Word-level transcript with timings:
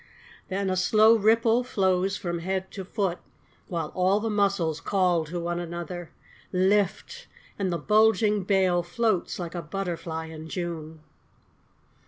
Then 0.47 0.71
a 0.71 0.75
slow 0.75 1.15
ripple 1.15 1.63
flows 1.63 2.23
along 2.25 2.37
the 2.41 2.87
body, 2.95 3.19
While 3.67 3.89
all 3.89 4.19
the 4.19 4.31
muscles 4.31 4.81
call 4.81 5.25
to 5.25 5.39
one 5.39 5.59
another:" 5.59 6.09
Lift!" 6.71 7.27
and 7.59 7.71
the 7.71 7.77
bulging 7.77 8.43
bale 8.43 8.81
Floats 8.81 9.37
like 9.37 9.53
a 9.53 9.61
butterfly 9.61 10.25
in 10.25 10.49
June. 10.49 11.01